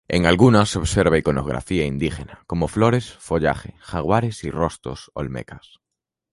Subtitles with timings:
[0.07, 5.79] En algunas se observa iconografía indígena, como flores, follaje, jaguares y rostros olmecas.